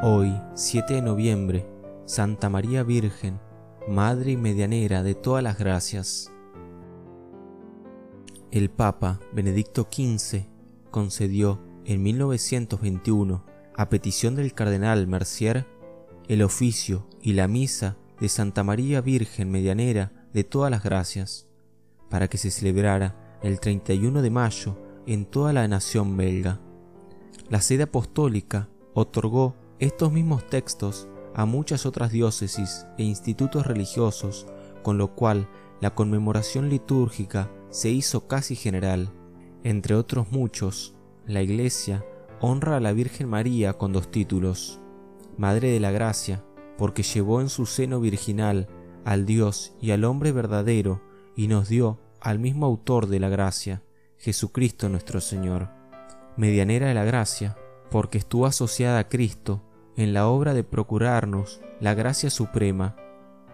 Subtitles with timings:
[0.00, 1.66] Hoy, 7 de noviembre,
[2.04, 3.40] Santa María Virgen,
[3.88, 6.30] Madre y Medianera de todas las gracias.
[8.52, 10.44] El Papa Benedicto XV
[10.92, 13.44] concedió en 1921,
[13.76, 15.66] a petición del cardenal Mercier,
[16.28, 21.48] el oficio y la misa de Santa María Virgen Medianera de todas las gracias,
[22.08, 26.60] para que se celebrara el 31 de mayo en toda la nación belga.
[27.50, 34.46] La sede apostólica otorgó estos mismos textos a muchas otras diócesis e institutos religiosos,
[34.82, 35.48] con lo cual
[35.80, 39.12] la conmemoración litúrgica se hizo casi general.
[39.62, 40.96] Entre otros muchos,
[41.26, 42.04] la Iglesia
[42.40, 44.80] honra a la Virgen María con dos títulos,
[45.36, 46.44] Madre de la Gracia,
[46.76, 48.68] porque llevó en su seno virginal
[49.04, 51.00] al Dios y al hombre verdadero
[51.36, 53.82] y nos dio al mismo autor de la gracia,
[54.16, 55.68] Jesucristo nuestro Señor.
[56.36, 57.56] Medianera de la gracia,
[57.90, 59.62] porque estuvo asociada a Cristo
[59.98, 62.94] en la obra de procurarnos la gracia suprema.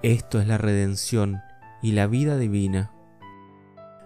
[0.02, 1.40] Esto es la redención
[1.80, 2.92] y la vida divina.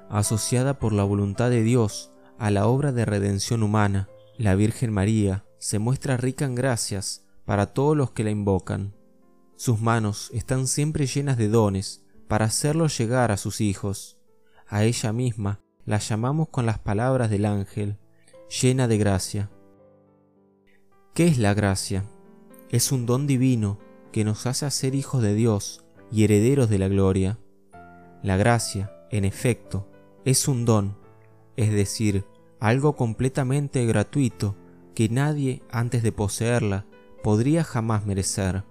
[0.09, 5.47] Asociada por la voluntad de Dios a la obra de redención humana, la Virgen María
[5.59, 8.95] se muestra rica en gracias para todos los que la invocan.
[9.57, 14.17] Sus manos están siempre llenas de dones para hacerlos llegar a sus hijos.
[14.69, 17.99] A ella misma la llamamos con las palabras del ángel,
[18.63, 19.51] llena de gracia.
[21.15, 22.05] ¿Qué es la gracia?
[22.71, 23.79] Es un don divino
[24.13, 27.39] que nos hace ser hijos de Dios y herederos de la gloria.
[28.23, 29.89] La gracia, en efecto,
[30.27, 30.99] es un don,
[31.57, 32.27] es decir,
[32.61, 34.55] algo completamente gratuito
[34.95, 36.85] que nadie antes de poseerla
[37.23, 38.65] podría jamás merecer.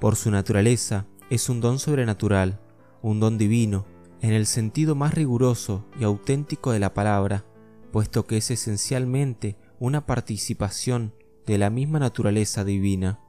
[0.00, 2.58] Por su naturaleza, es un don sobrenatural,
[3.00, 3.86] un don divino,
[4.22, 7.44] en el sentido más riguroso y auténtico de la palabra,
[7.92, 11.14] puesto que es esencialmente una participación
[11.46, 13.20] de la misma naturaleza divina.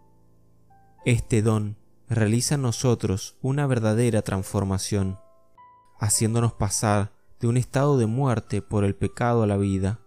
[1.05, 1.77] Este don
[2.09, 5.19] realiza en nosotros una verdadera transformación,
[5.99, 9.99] haciéndonos pasar de un estado de muerte por el pecado a la vida.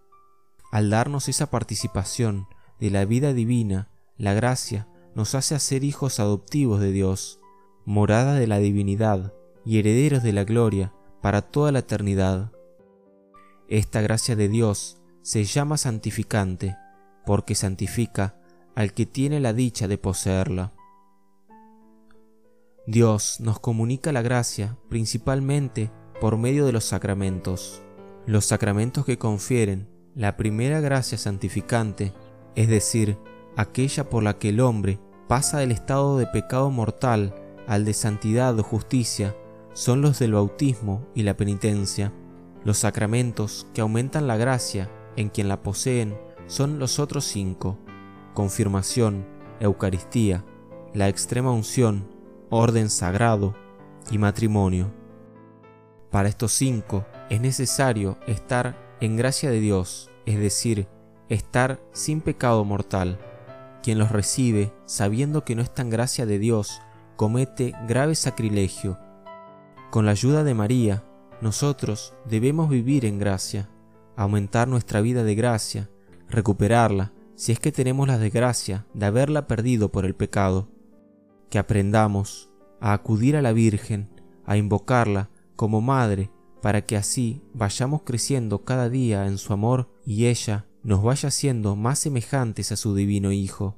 [0.71, 2.47] Al darnos esa participación
[2.79, 7.39] de la vida divina, la gracia nos hace hacer hijos adoptivos de Dios,
[7.85, 9.33] morada de la divinidad
[9.65, 12.51] y herederos de la gloria para toda la eternidad.
[13.67, 16.77] Esta gracia de Dios se llama santificante,
[17.27, 18.35] porque santifica
[18.73, 20.73] al que tiene la dicha de poseerla.
[22.87, 27.83] Dios nos comunica la gracia principalmente por medio de los sacramentos.
[28.25, 32.13] Los sacramentos que confieren la primera gracia santificante,
[32.55, 33.17] es decir,
[33.57, 37.35] aquella por la que el hombre pasa del estado de pecado mortal
[37.67, 39.35] al de santidad o justicia,
[39.73, 42.13] son los del bautismo y la penitencia.
[42.63, 46.15] Los sacramentos que aumentan la gracia en quien la poseen
[46.47, 47.77] son los otros cinco,
[48.33, 49.25] confirmación,
[49.59, 50.43] Eucaristía,
[50.93, 52.07] la extrema unción,
[52.49, 53.55] orden sagrado
[54.09, 54.91] y matrimonio.
[56.09, 60.87] Para estos cinco es necesario estar en gracia de Dios, es decir,
[61.29, 63.19] estar sin pecado mortal.
[63.83, 66.81] Quien los recibe, sabiendo que no está en gracia de Dios,
[67.15, 68.97] comete grave sacrilegio.
[69.91, 71.03] Con la ayuda de María,
[71.41, 73.69] nosotros debemos vivir en gracia,
[74.15, 75.89] aumentar nuestra vida de gracia,
[76.29, 80.69] recuperarla si es que tenemos la desgracia de haberla perdido por el pecado.
[81.49, 82.49] Que aprendamos
[82.79, 84.09] a acudir a la Virgen,
[84.45, 90.25] a invocarla como Madre, para que así vayamos creciendo cada día en su amor y
[90.25, 93.77] ella nos vaya siendo más semejantes a su divino Hijo.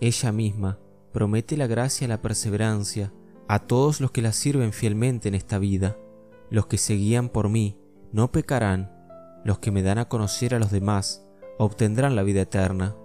[0.00, 0.78] Ella misma
[1.12, 3.12] promete la gracia y la perseverancia
[3.48, 5.96] a todos los que la sirven fielmente en esta vida.
[6.50, 7.78] Los que se guían por mí
[8.12, 8.93] no pecarán
[9.44, 11.24] los que me dan a conocer a los demás
[11.58, 12.96] obtendrán la vida eterna.